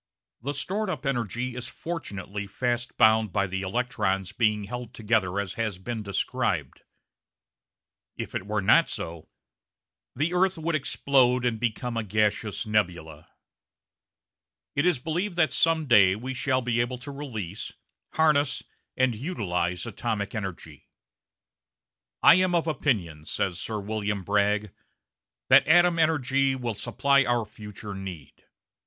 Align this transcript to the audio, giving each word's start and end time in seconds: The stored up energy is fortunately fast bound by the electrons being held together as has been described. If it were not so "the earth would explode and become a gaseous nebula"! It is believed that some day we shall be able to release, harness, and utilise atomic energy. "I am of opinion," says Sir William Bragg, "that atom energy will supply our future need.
The 0.41 0.55
stored 0.55 0.89
up 0.89 1.05
energy 1.05 1.55
is 1.55 1.67
fortunately 1.67 2.47
fast 2.47 2.97
bound 2.97 3.31
by 3.31 3.45
the 3.45 3.61
electrons 3.61 4.31
being 4.31 4.63
held 4.63 4.95
together 4.95 5.39
as 5.39 5.53
has 5.61 5.77
been 5.77 6.01
described. 6.01 6.81
If 8.17 8.33
it 8.33 8.47
were 8.47 8.63
not 8.63 8.89
so 8.89 9.29
"the 10.15 10.33
earth 10.33 10.57
would 10.57 10.73
explode 10.73 11.45
and 11.45 11.59
become 11.59 11.97
a 11.97 12.03
gaseous 12.03 12.65
nebula"! 12.65 13.29
It 14.75 14.87
is 14.87 14.97
believed 14.97 15.35
that 15.35 15.53
some 15.53 15.85
day 15.85 16.15
we 16.15 16.33
shall 16.33 16.63
be 16.63 16.81
able 16.81 16.97
to 16.97 17.11
release, 17.11 17.73
harness, 18.13 18.63
and 18.97 19.13
utilise 19.13 19.85
atomic 19.85 20.33
energy. 20.33 20.89
"I 22.23 22.33
am 22.41 22.55
of 22.55 22.65
opinion," 22.65 23.25
says 23.25 23.59
Sir 23.59 23.79
William 23.79 24.23
Bragg, 24.23 24.71
"that 25.49 25.67
atom 25.67 25.99
energy 25.99 26.55
will 26.55 26.73
supply 26.73 27.23
our 27.23 27.45
future 27.45 27.93
need. 27.93 28.45